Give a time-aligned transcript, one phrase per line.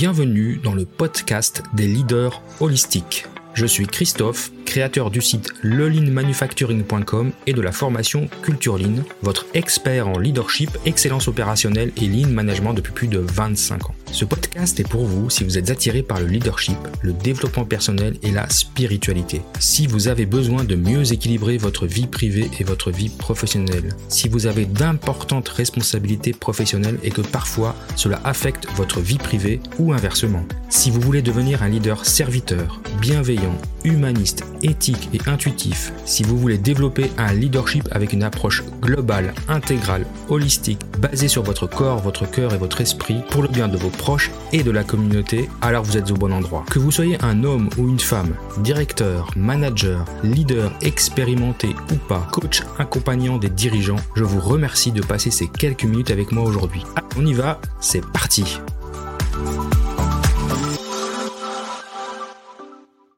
[0.00, 3.26] Bienvenue dans le podcast des leaders holistiques.
[3.54, 8.78] Je suis Christophe, créateur du site lelinmanufacturing.com et de la formation Culture
[9.22, 13.94] votre expert en leadership, excellence opérationnelle et lean management depuis plus de 25 ans.
[14.10, 18.16] Ce podcast est pour vous si vous êtes attiré par le leadership, le développement personnel
[18.22, 19.42] et la spiritualité.
[19.60, 23.90] Si vous avez besoin de mieux équilibrer votre vie privée et votre vie professionnelle.
[24.08, 29.92] Si vous avez d'importantes responsabilités professionnelles et que parfois cela affecte votre vie privée ou
[29.92, 30.44] inversement.
[30.70, 36.58] Si vous voulez devenir un leader serviteur, bienveillant, humaniste, éthique et intuitif, si vous voulez
[36.58, 42.54] développer un leadership avec une approche globale, intégrale, holistique, basée sur votre corps, votre cœur
[42.54, 45.98] et votre esprit pour le bien de vos proches et de la communauté, alors vous
[45.98, 46.64] êtes au bon endroit.
[46.70, 52.62] Que vous soyez un homme ou une femme, directeur, manager, leader expérimenté ou pas, coach
[52.78, 56.82] accompagnant des dirigeants, je vous remercie de passer ces quelques minutes avec moi aujourd'hui.
[57.18, 58.58] On y va, c'est parti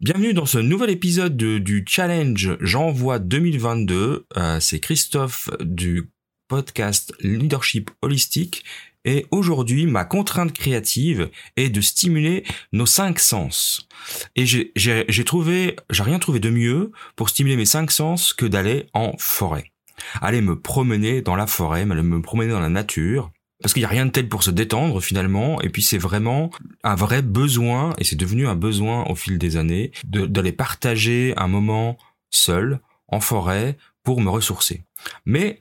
[0.01, 4.25] Bienvenue dans ce nouvel épisode du challenge J'envoie 2022.
[4.35, 6.11] Euh, c'est Christophe du
[6.49, 8.65] podcast Leadership Holistique.
[9.05, 13.89] Et aujourd'hui, ma contrainte créative est de stimuler nos cinq sens.
[14.37, 18.87] Et j'ai trouvé, j'ai rien trouvé de mieux pour stimuler mes cinq sens que d'aller
[18.93, 19.73] en forêt.
[20.21, 23.31] Aller me promener dans la forêt, me promener dans la nature,
[23.63, 26.51] parce qu'il n'y a rien de tel pour se détendre finalement, et puis c'est vraiment
[26.83, 31.49] un vrai besoin, et c'est devenu un besoin au fil des années, d'aller partager un
[31.49, 31.99] moment
[32.31, 34.83] seul, en forêt, pour me ressourcer.
[35.27, 35.59] Mais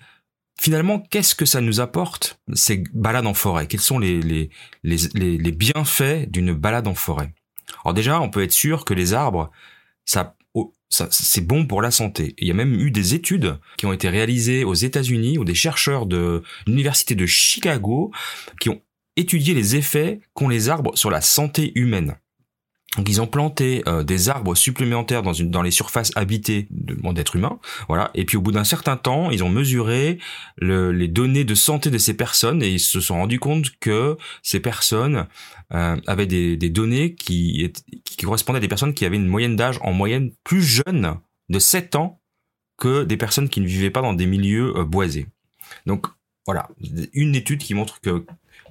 [0.59, 3.67] finalement, qu'est-ce que ça nous apporte, ces balades en forêt?
[3.67, 4.49] Quels sont les, les,
[4.83, 4.97] les,
[5.37, 7.33] les bienfaits d'une balade en forêt?
[7.83, 9.51] Alors déjà, on peut être sûr que les arbres,
[10.05, 10.35] ça
[10.91, 12.33] c'est bon pour la santé.
[12.39, 15.53] il y a même eu des études qui ont été réalisées aux États-Unis où des
[15.53, 18.11] chercheurs de l'université de Chicago
[18.59, 18.81] qui ont
[19.15, 22.17] étudié les effets qu'ont les arbres sur la santé humaine.
[22.97, 27.35] Donc ils ont planté euh, des arbres supplémentaires dans, une, dans les surfaces habitées d'êtres
[27.35, 28.09] humains, voilà.
[28.15, 30.17] Et puis au bout d'un certain temps, ils ont mesuré
[30.59, 34.59] les données de santé de ces personnes et ils se sont rendus compte que ces
[34.59, 35.27] personnes
[35.73, 37.71] euh, avaient des, données qui,
[38.03, 41.15] qui correspondaient à des personnes qui avaient une moyenne d'âge en moyenne plus jeune
[41.49, 42.19] de 7 ans
[42.79, 45.27] que des personnes qui ne vivaient pas dans des milieux euh, boisés.
[45.85, 46.07] Donc
[46.47, 46.69] voilà,
[47.13, 48.25] une étude qui montre que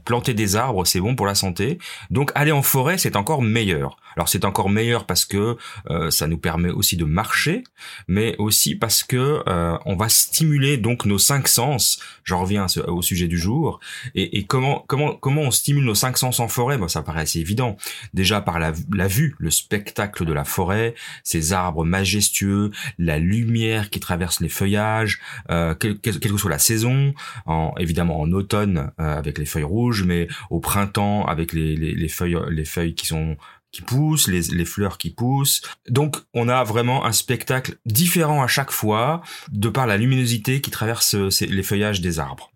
[0.05, 1.79] planter des arbres, c'est bon pour la santé.
[2.11, 3.97] Donc aller en forêt, c'est encore meilleur.
[4.19, 5.57] Alors c'est encore meilleur parce que
[5.91, 7.63] euh, ça nous permet aussi de marcher,
[8.09, 12.01] mais aussi parce que euh, on va stimuler donc nos cinq sens.
[12.25, 13.79] J'en reviens au sujet du jour.
[14.17, 16.79] Et, comment comment comment on stimule nos cinq sens en forêt?
[16.79, 17.77] Bon, ça paraît assez évident.
[18.13, 18.73] Déjà par la,
[19.07, 25.21] vue, le spectacle de la forêt, ces arbres majestueux, la lumière qui traverse les feuillages,
[25.51, 27.15] euh, quelle, que soit la saison.
[27.47, 32.37] En, évidemment en automne avec les feuilles rouges, mais au printemps avec les, les feuilles
[32.51, 33.37] les feuilles qui sont
[33.73, 35.63] qui poussent, les, fleurs qui poussent.
[35.89, 40.71] Donc on a vraiment un spectacle différent à chaque fois de par la luminosité qui
[40.71, 42.51] traverse euh, les feuillages des arbres.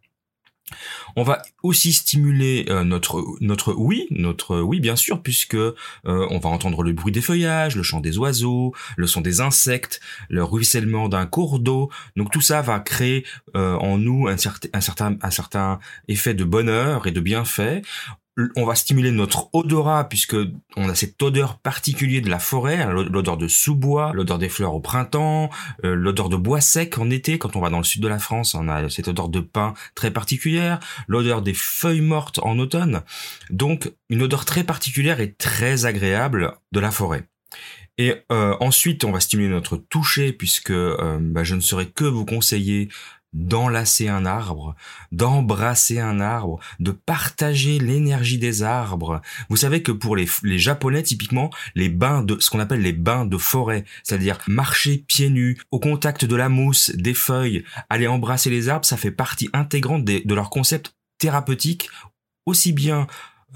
[1.16, 5.74] On va aussi stimuler euh, notre notre oui, notre oui bien sûr, puisque euh,
[6.06, 10.00] on va entendre le bruit des feuillages, le chant des oiseaux, le son des insectes,
[10.30, 11.90] le ruissellement d'un cours d'eau.
[12.16, 16.44] Donc tout ça va créer en nous un certain un certain un certain effet de
[16.44, 17.82] bonheur et de bienfait
[18.56, 20.36] on va stimuler notre odorat puisque
[20.76, 24.74] on a cette odeur particulière de la forêt, hein, l'odeur de sous-bois, l'odeur des fleurs
[24.74, 25.50] au printemps,
[25.84, 28.18] euh, l'odeur de bois sec en été quand on va dans le sud de la
[28.18, 33.02] France, on a cette odeur de pin très particulière, l'odeur des feuilles mortes en automne.
[33.50, 37.26] Donc une odeur très particulière et très agréable de la forêt.
[37.98, 42.04] Et euh, ensuite, on va stimuler notre toucher puisque euh, bah, je ne saurais que
[42.04, 42.88] vous conseiller
[43.32, 44.74] d'enlacer un arbre,
[45.10, 49.22] d'embrasser un arbre, de partager l'énergie des arbres.
[49.48, 52.92] Vous savez que pour les, les Japonais, typiquement, les bains de, ce qu'on appelle les
[52.92, 58.06] bains de forêt, c'est-à-dire marcher pieds nus, au contact de la mousse, des feuilles, aller
[58.06, 61.88] embrasser les arbres, ça fait partie intégrante de leur concept thérapeutique,
[62.46, 63.06] aussi bien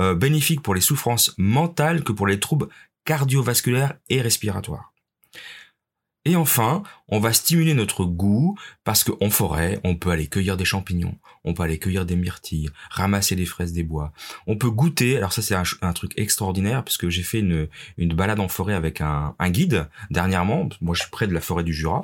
[0.01, 2.69] euh, bénéfique pour les souffrances mentales que pour les troubles
[3.05, 4.93] cardiovasculaires et respiratoires.
[6.27, 10.65] Et enfin, on va stimuler notre goût parce qu'en forêt, on peut aller cueillir des
[10.65, 14.13] champignons, on peut aller cueillir des myrtilles, ramasser des fraises des bois.
[14.49, 17.69] On peut goûter, alors ça c'est un, truc extraordinaire puisque j'ai fait une,
[18.13, 20.69] balade en forêt avec un, guide dernièrement.
[20.81, 22.01] Moi je suis près de la forêt du Jura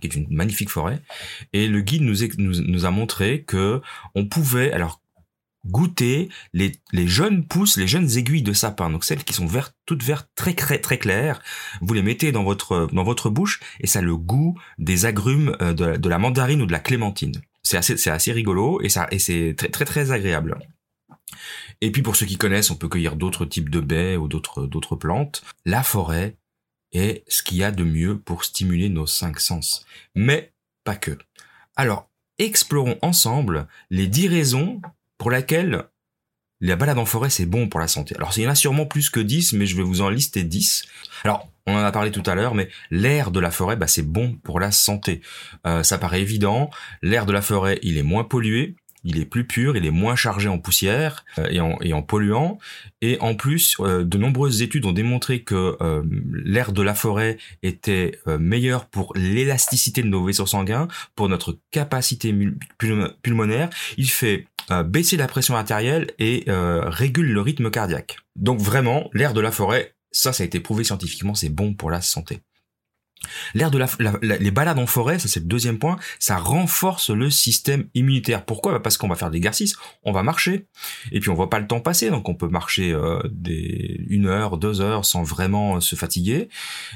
[0.00, 1.00] qui est une magnifique forêt,
[1.54, 3.80] et le guide nous, nous, nous a montré que
[4.14, 5.00] on pouvait, alors
[5.66, 9.74] goûter les, les jeunes pousses, les jeunes aiguilles de sapin, donc celles qui sont vertes,
[9.86, 11.40] toutes vertes, très très claires.
[11.80, 15.56] Vous les mettez dans votre dans votre bouche et ça a le goût des agrumes
[15.60, 17.40] euh, de, de la mandarine ou de la clémentine.
[17.62, 20.58] C'est assez c'est assez rigolo et ça et c'est très très très agréable.
[21.80, 24.66] Et puis pour ceux qui connaissent, on peut cueillir d'autres types de baies ou d'autres
[24.66, 25.42] d'autres plantes.
[25.64, 26.36] La forêt
[26.92, 29.84] est ce qu'il y a de mieux pour stimuler nos cinq sens.
[30.14, 30.52] Mais
[30.84, 31.18] pas que.
[31.74, 32.08] Alors,
[32.38, 34.80] explorons ensemble les dix raisons
[35.18, 35.84] pour lesquelles
[36.60, 38.14] la balade en forêt, c'est bon pour la santé.
[38.16, 40.42] Alors, il y en a sûrement plus que 10, mais je vais vous en lister
[40.42, 40.84] 10.
[41.24, 44.02] Alors, on en a parlé tout à l'heure, mais l'air de la forêt, bah, c'est
[44.02, 45.20] bon pour la santé.
[45.66, 46.70] Euh, ça paraît évident.
[47.02, 48.76] L'air de la forêt, il est moins pollué
[49.06, 52.02] il est plus pur, il est moins chargé en poussière euh, et, en, et en
[52.02, 52.58] polluants.
[53.00, 56.02] Et en plus, euh, de nombreuses études ont démontré que euh,
[56.44, 62.34] l'air de la forêt était meilleur pour l'élasticité de nos vaisseaux sanguins, pour notre capacité
[63.22, 63.70] pulmonaire.
[63.96, 64.48] Il fait
[64.84, 68.18] baisser la pression artérielle et régule le rythme cardiaque.
[68.34, 71.90] Donc vraiment, l'air de la forêt, ça, ça a été prouvé scientifiquement, c'est bon pour
[71.90, 72.40] la santé.
[73.54, 73.88] L'air de la,
[74.22, 78.44] les balades en forêt, ça c'est le deuxième point, ça renforce le système immunitaire.
[78.44, 78.72] Pourquoi?
[78.72, 80.66] Bah, Parce qu'on va faire des exercices, on va marcher,
[81.12, 83.20] et puis on voit pas le temps passer, donc on peut marcher euh,
[84.08, 86.48] une heure, deux heures sans vraiment se fatiguer.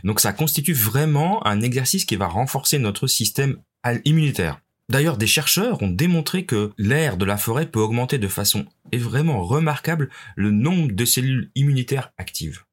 [0.05, 3.57] Donc ça constitue vraiment un exercice qui va renforcer notre système
[4.05, 4.61] immunitaire.
[4.91, 9.45] D'ailleurs, des chercheurs ont démontré que l'air de la forêt peut augmenter de façon vraiment
[9.45, 12.65] remarquable le nombre de cellules immunitaires actives.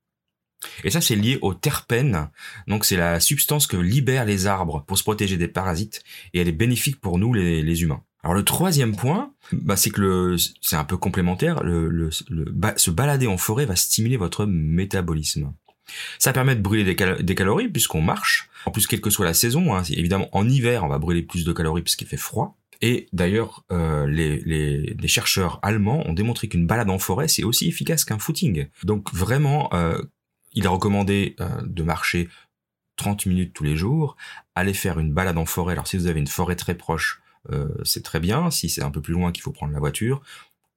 [0.84, 2.30] Et ça, c'est lié au terpène.
[2.68, 6.04] Donc, c'est la substance que libèrent les arbres pour se protéger des parasites
[6.34, 8.02] et elle est bénéfique pour nous, les, humains.
[8.24, 11.62] Alors, le troisième point, bah, c'est que le, c'est un peu complémentaire.
[12.78, 15.54] Se balader en forêt va stimuler votre métabolisme.
[16.20, 18.50] Ça permet de brûler des, calories puisqu'on marche.
[18.66, 21.46] En plus, quelle que soit la saison, hein, évidemment, en hiver, on va brûler plus
[21.46, 22.58] de calories puisqu'il fait froid.
[22.82, 28.06] Et d'ailleurs, euh, les, chercheurs allemands ont démontré qu'une balade en forêt, c'est aussi efficace
[28.06, 28.68] qu'un footing.
[28.84, 30.02] Donc vraiment, euh,
[30.54, 32.30] il est recommandé euh, de marcher
[32.98, 34.18] 30 minutes tous les jours,
[34.56, 35.74] aller faire une balade en forêt.
[35.74, 38.52] Alors si vous avez une forêt très proche, euh, c'est très bien.
[38.52, 40.22] Si c'est un peu plus loin qu'il faut prendre la voiture,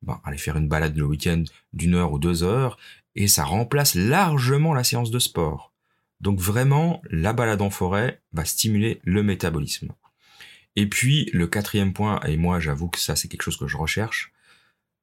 [0.03, 1.43] ben, allez faire une balade le week-end
[1.73, 2.79] d'une heure ou deux heures,
[3.23, 5.73] et ça remplace largement la séance de sport.
[6.21, 9.93] Donc vraiment, la balade en forêt va stimuler le métabolisme.
[10.77, 13.77] Et puis le quatrième point, et moi j'avoue que ça c'est quelque chose que je
[13.77, 14.33] recherche,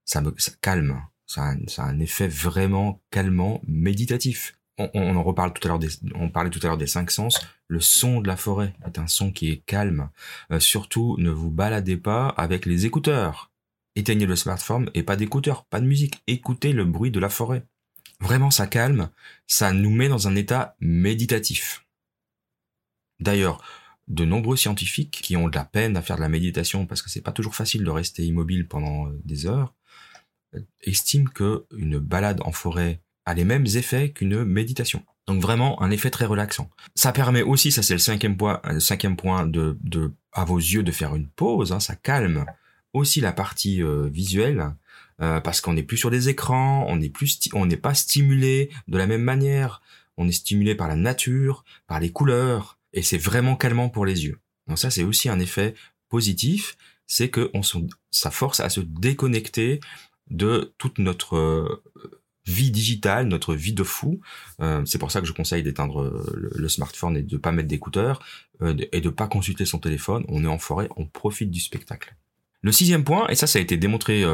[0.05, 1.01] ça me calme.
[1.25, 5.79] Ça a un effet vraiment calmant, méditatif on, en reparle tout à l'heure
[6.15, 7.39] on parlait tout à l'heure des cinq sens.
[7.67, 10.09] Le son de la forêt est un son qui est calme.
[10.51, 13.51] Euh, surtout, ne vous baladez pas avec les écouteurs.
[13.95, 16.21] Éteignez le smartphone et pas d'écouteurs, pas de musique.
[16.27, 17.65] Écoutez le bruit de la forêt.
[18.19, 19.09] Vraiment, ça calme.
[19.45, 21.85] Ça nous met dans un état méditatif.
[23.19, 23.63] D'ailleurs,
[24.07, 27.09] de nombreux scientifiques qui ont de la peine à faire de la méditation parce que
[27.09, 29.73] c'est pas toujours facile de rester immobile pendant des heures,
[30.55, 35.03] euh, estiment que une balade en forêt a les mêmes effets qu'une méditation.
[35.27, 36.69] Donc vraiment un effet très relaxant.
[36.95, 39.77] Ça permet aussi, ça c'est le cinquième point, le cinquième point de,
[40.31, 41.73] à vos yeux de faire une pause.
[41.73, 42.45] Hein, ça calme
[42.93, 44.73] aussi la partie euh, visuelle
[45.21, 48.69] euh, parce qu'on n'est plus sur des écrans, on n'est plus, on n'est pas stimulé
[48.87, 49.81] de la même manière.
[50.17, 54.25] On est stimulé par la nature, par les couleurs, et c'est vraiment calmant pour les
[54.25, 54.39] yeux.
[54.67, 55.75] Donc ça c'est aussi un effet
[56.09, 57.61] positif, c'est que on
[58.11, 59.79] ça force à se déconnecter
[60.29, 61.83] de toute notre euh,
[62.47, 64.21] vie digitale, notre vie de fou.
[64.61, 67.67] Euh, c'est pour ça que je conseille d'éteindre euh, le, smartphone et de pas mettre
[67.67, 68.23] d'écouteurs
[68.61, 70.25] euh, et de pas consulter son téléphone.
[70.29, 72.15] On est en forêt, on profite du spectacle.
[72.67, 74.25] Le sixième point, et ça ça a été démontré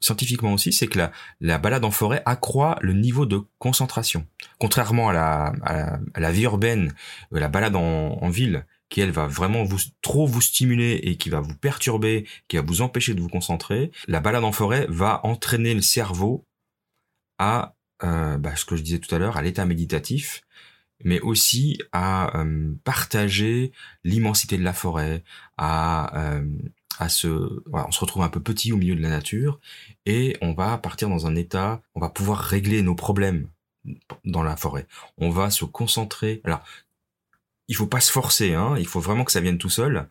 [0.00, 1.12] scientifiquement aussi, c'est que la,
[1.42, 4.26] la, balade en forêt accroît le niveau de concentration.
[4.58, 5.52] Contrairement à
[6.16, 6.94] la, vie urbaine,
[7.30, 9.66] la balade en, ville, qui elle va vraiment
[10.00, 13.90] trop vous stimuler et qui va vous perturber, qui va vous empêcher de vous concentrer,
[14.08, 16.46] la balade en forêt va entraîner le cerveau
[17.38, 20.40] à euh, bah, ce que je disais tout à l'heure, à l'état méditatif,
[21.04, 23.72] mais aussi à euh, partager
[24.04, 25.22] l'immensité de la forêt,
[25.58, 26.48] à euh,
[26.98, 29.60] à on se retrouve un peu petit au milieu de la nature
[30.06, 33.48] et on va partir dans un état, on va pouvoir régler nos problèmes
[34.24, 34.86] dans la forêt.
[35.18, 36.40] On va se concentrer.
[36.44, 36.62] Alors,
[37.68, 38.76] il faut pas se forcer, hein.
[38.78, 40.08] Il faut vraiment que ça vienne tout seul.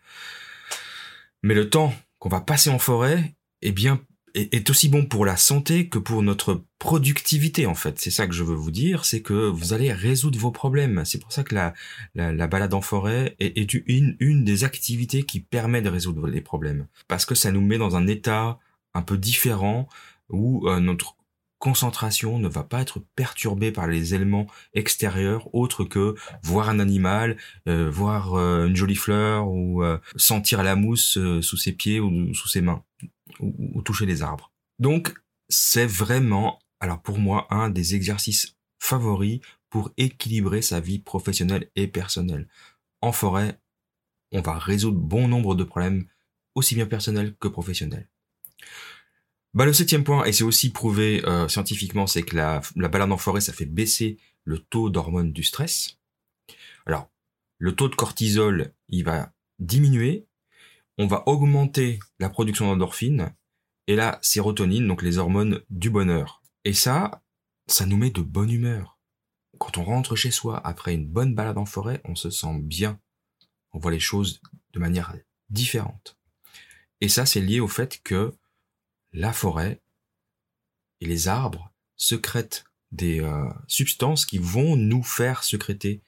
[1.41, 4.01] Mais le temps qu'on va passer en forêt est bien
[4.33, 7.99] est, aussi bon pour la santé que pour notre productivité en fait.
[7.99, 11.03] C'est ça que je veux vous dire, c'est que vous allez résoudre vos problèmes.
[11.05, 11.73] C'est pour ça que la,
[12.15, 16.41] la, balade en forêt est, est une, une des activités qui permet de résoudre les
[16.41, 16.87] problèmes.
[17.07, 18.59] Parce que ça nous met dans un état
[18.93, 19.87] un peu différent
[20.29, 21.15] où euh, notre
[21.59, 27.37] concentration ne va pas être perturbée par les éléments extérieurs autres que voir un animal,
[27.69, 29.81] euh, voir euh, une jolie fleur ou
[30.17, 32.83] sentir la mousse sous ses pieds ou sous ses mains
[33.39, 34.51] ou, toucher les arbres.
[34.79, 35.13] Donc,
[35.49, 39.39] c'est vraiment, alors pour moi, un des exercices favoris
[39.69, 42.47] pour équilibrer sa vie professionnelle et personnelle.
[43.01, 43.59] En forêt,
[44.31, 46.07] on va résoudre bon nombre de problèmes,
[46.55, 48.07] aussi bien personnels que professionnels.
[49.53, 53.11] Bah, le septième point, et c'est aussi prouvé euh, scientifiquement, c'est que la, la balade
[53.11, 55.99] en forêt, ça fait baisser le taux d'hormones du stress.
[56.85, 57.09] Alors,
[57.59, 60.25] le taux de cortisol, il va diminuer,
[60.97, 63.33] on va augmenter la production d'endorphines
[63.87, 66.41] et la sérotonine, donc les hormones du bonheur.
[66.63, 67.23] Et ça,
[67.67, 68.99] ça nous met de bonne humeur.
[69.59, 72.99] Quand on rentre chez soi après une bonne balade en forêt, on se sent bien.
[73.71, 74.41] On voit les choses
[74.73, 75.15] de manière
[75.49, 76.17] différente.
[77.01, 78.33] Et ça, c'est lié au fait que
[79.11, 79.81] la forêt
[81.01, 86.01] et les arbres secrètent des euh, substances qui vont nous faire secréter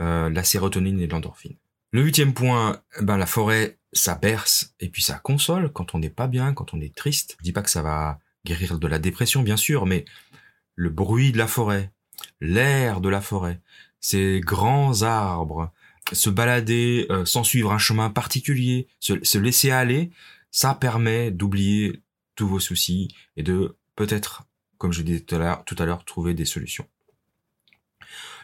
[0.00, 1.56] euh, la sérotonine et l'endorphine.
[1.94, 6.10] Le huitième point, ben la forêt, ça berce et puis ça console quand on n'est
[6.10, 7.36] pas bien, quand on est triste.
[7.38, 10.04] Je dis pas que ça va guérir de la dépression, bien sûr, mais
[10.74, 11.92] le bruit de la forêt,
[12.40, 13.60] l'air de la forêt,
[14.00, 15.72] ces grands arbres,
[16.12, 20.10] se balader euh, sans suivre un chemin particulier, se laisser aller,
[20.50, 22.02] ça permet d'oublier
[22.34, 24.42] tous vos soucis et de peut-être,
[24.78, 26.88] comme je disais tout à l'heure, trouver des solutions.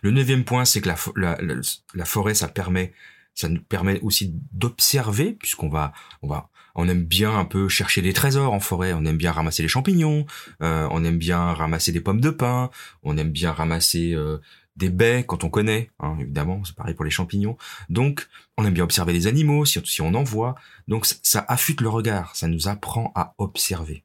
[0.03, 2.93] Le neuvième point, c'est que la, forêt, ça permet,
[3.41, 5.93] ça nous permet aussi d'observer, puisqu'on va,
[6.23, 8.93] on va, on aime bien un peu chercher des trésors en forêt.
[8.93, 10.27] On aime bien ramasser les champignons,
[10.63, 12.71] euh, on aime bien ramasser des pommes de pin,
[13.03, 14.39] on aime bien ramasser euh,
[14.77, 17.57] des baies quand on connaît, hein, évidemment, c'est pareil pour les champignons.
[17.89, 20.55] Donc, on aime bien observer les animaux si, on en voit.
[20.89, 24.05] Donc, ça affûte le regard, ça nous apprend à observer.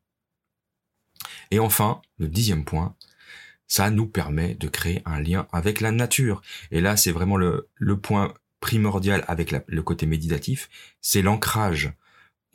[1.52, 2.96] Et enfin, le dixième point,
[3.68, 6.42] ça nous permet de créer un lien avec la nature.
[6.72, 8.34] Et là, c'est vraiment le point
[8.66, 10.70] primordial avec le côté méditatif,
[11.00, 11.94] c'est l'ancrage.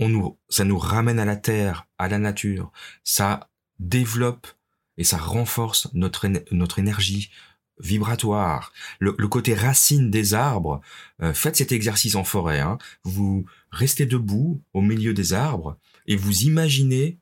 [0.00, 2.72] On nous, ça nous ramène à la terre, à la nature.
[3.04, 3.48] Ça
[3.78, 4.48] développe
[4.96, 7.30] et ça renforce notre, notre énergie,
[7.78, 10.80] vibratoire, le, côté racine des arbres.
[11.22, 12.58] Euh, faites cet exercice en forêt.
[12.58, 12.78] Hein.
[13.04, 17.18] Vous restez debout au milieu des arbres et vous imaginez,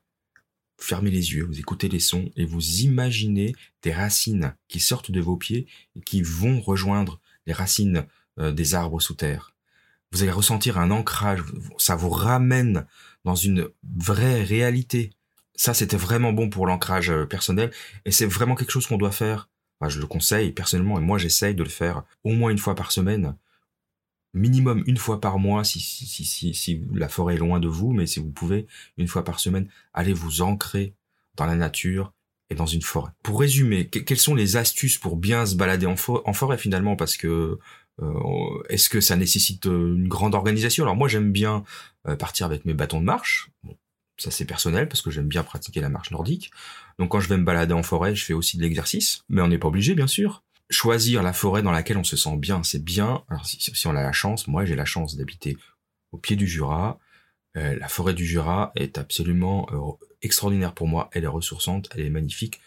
[0.81, 5.21] fermez les yeux, vous écoutez les sons et vous imaginez des racines qui sortent de
[5.21, 8.07] vos pieds et qui vont rejoindre les racines
[8.39, 9.53] euh, des arbres sous terre.
[10.11, 11.43] Vous allez ressentir un ancrage,
[11.77, 12.85] ça vous ramène
[13.25, 15.11] dans une vraie réalité.
[15.55, 17.71] Ça, c'était vraiment bon pour l'ancrage euh, personnel
[18.05, 19.49] et c'est vraiment quelque chose qu'on doit faire
[19.87, 22.91] je le conseille personnellement et moi j'essaye de le faire au moins une fois par
[22.91, 23.37] semaine,
[24.33, 27.93] minimum une fois par mois si, si, si, si la forêt est loin de vous,
[27.93, 28.67] mais si vous pouvez,
[28.97, 30.93] une fois par semaine, allez vous ancrer
[31.35, 32.11] dans la nature
[32.49, 33.11] et dans une forêt.
[33.23, 36.95] Pour résumer, quelles sont les astuces pour bien se balader en, forêt finalement?
[36.95, 37.59] Parce que
[38.01, 40.83] euh, est-ce que ça nécessite euh, une grande organisation?
[40.83, 41.63] Alors moi j'aime bien
[42.07, 43.51] euh, partir avec mes bâtons de marche
[44.19, 46.51] ça c'est personnel parce que j'aime bien pratiquer la marche nordique.
[46.99, 49.47] Donc quand je vais me balader en forêt, je fais aussi de l'exercice, mais on
[49.47, 50.43] n'est pas obligé bien sûr.
[50.69, 53.23] Choisir la forêt dans laquelle on se sent bien, c'est bien.
[53.29, 55.57] Alors si, on a la chance, moi j'ai la chance d'habiter
[56.11, 56.99] au pied du Jura.
[57.57, 61.09] Euh, la forêt du Jura est absolument euh, extraordinaire pour moi.
[61.13, 62.59] Elle est ressourçante, elle est magnifique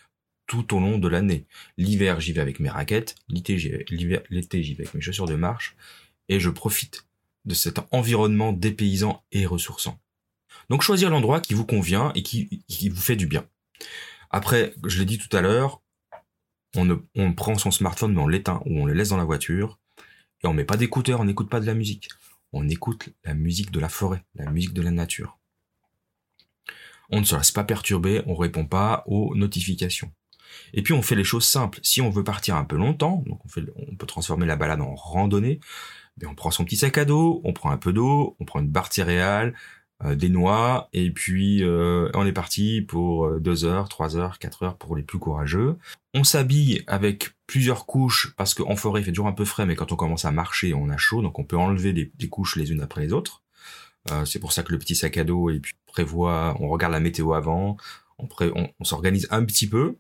[0.47, 1.47] tout au long de l'année.
[1.79, 3.15] L'hiver, j'y vais avec mes raquettes.
[3.29, 5.77] L'été, j'y vais, avec mes chaussures de marche.
[6.29, 7.07] Et je profite
[7.45, 9.99] de cet environnement dépaysant et ressourçant.
[10.69, 13.47] Donc choisir l'endroit qui vous convient et qui, vous fait du bien.
[14.31, 15.81] Après, je l'ai dit tout à l'heure,
[16.77, 19.79] on, prend son smartphone mais on l'éteint ou on le laisse dans la voiture
[20.43, 22.09] et on met pas d'écouteurs, on n'écoute pas de la musique.
[22.53, 25.39] On écoute la musique de la forêt, la musique de la nature.
[27.13, 30.11] On ne se laisse pas perturber, on répond pas aux notifications.
[30.75, 31.79] Et puis on fait les choses simples.
[31.83, 35.61] Si on veut partir un peu longtemps, on, peut transformer la balade en randonnée,
[36.21, 38.61] mais on prend son petit sac à dos, on prend un peu d'eau, on prend
[38.61, 39.55] une barre de céréales,
[40.05, 44.39] euh, des noix, et puis euh, on est parti pour euh, deux heures, trois heures,
[44.39, 45.77] quatre heures pour les plus courageux.
[46.15, 49.77] On s'habille avec plusieurs couches parce qu'en forêt il fait toujours un peu frais, mais
[49.77, 52.73] quand on commence à marcher, on a chaud, donc on peut enlever des, couches les
[52.73, 53.43] unes après les autres.
[54.25, 57.01] C'est pour ça que le petit sac à dos et puis prévoit, on regarde la
[57.01, 57.77] météo avant,
[58.19, 58.29] on,
[58.79, 59.97] on, s'organise un petit peu.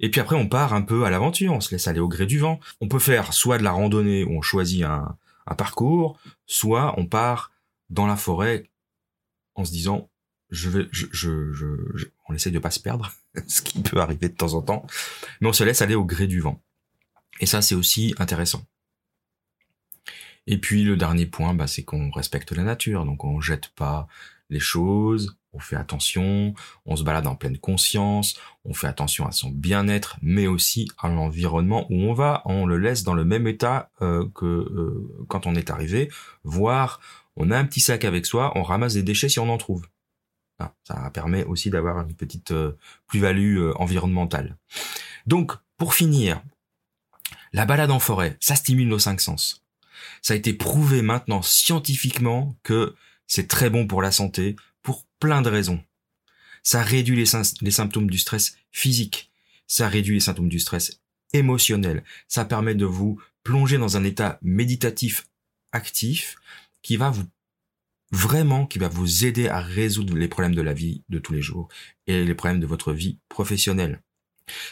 [0.00, 2.26] Et puis après, on part un peu à l'aventure, on se laisse aller au gré
[2.26, 2.60] du vent.
[2.80, 7.06] On peut faire soit de la randonnée où on choisit un, un parcours, soit on
[7.06, 7.52] part
[7.90, 8.68] dans la forêt
[9.54, 10.08] en se disant
[10.50, 13.12] je vais je, je, je, on essaye de pas se perdre
[13.46, 14.86] ce qui peut arriver de temps en temps
[15.40, 16.60] mais on se laisse aller au gré du vent
[17.40, 18.64] et ça c'est aussi intéressant
[20.46, 24.06] et puis le dernier point bah, c'est qu'on respecte la nature donc on jette pas
[24.50, 29.32] les choses on fait attention on se balade en pleine conscience on fait attention à
[29.32, 33.46] son bien-être mais aussi à l'environnement où on va on le laisse dans le même
[33.46, 36.10] état euh, que euh, quand on est arrivé
[36.44, 37.00] voire
[37.36, 39.86] on a un petit sac avec soi, on ramasse des déchets si on en trouve.
[40.58, 42.72] ça permet aussi d'avoir une petite euh,
[43.06, 44.56] plus-value environnementale.
[45.26, 46.42] Donc, pour finir,
[47.52, 49.65] la balade en forêt, ça stimule nos cinq sens.
[50.22, 52.94] Ça a été prouvé maintenant scientifiquement que
[53.26, 55.82] c'est très bon pour la santé, pour plein de raisons.
[56.62, 59.30] Ça réduit les, symptômes du stress physique.
[59.66, 61.00] Ça réduit les symptômes du stress
[61.32, 62.02] émotionnel.
[62.28, 65.28] Ça permet de vous plonger dans un état méditatif
[65.72, 66.36] actif
[66.82, 67.24] qui va vous
[68.10, 71.42] vraiment, qui va vous aider à résoudre les problèmes de la vie de tous les
[71.42, 71.68] jours
[72.06, 74.02] et les problèmes de votre vie professionnelle.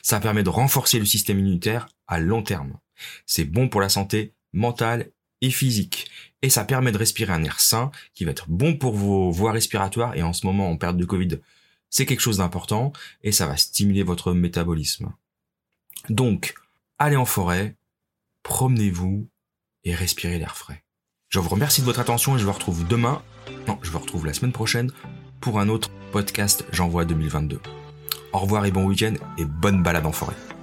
[0.03, 2.79] Ça permet de renforcer le système immunitaire à long terme.
[3.27, 6.11] C'est bon pour la santé mentale et physique.
[6.41, 9.53] Et ça permet de respirer un air sain qui va être bon pour vos voies
[9.53, 10.17] respiratoires.
[10.17, 11.41] Et en ce moment, en période de Covid,
[11.91, 12.93] c'est quelque chose d'important
[13.23, 15.13] et ça va stimuler votre métabolisme.
[16.09, 16.55] Donc,
[16.99, 17.77] allez en forêt,
[18.43, 19.29] promenez-vous
[19.85, 20.85] et respirez l'air frais.
[21.29, 23.23] Je vous remercie de votre attention et je vous retrouve demain,
[23.67, 24.93] non, je vous retrouve la semaine prochaine
[25.41, 27.61] pour un autre podcast J'envoie 2022.
[28.33, 30.54] Au revoir et bon week-end et bonne balade en forêt.